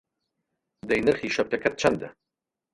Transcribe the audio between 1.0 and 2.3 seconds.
نرخی شەپکەکەت چەندە!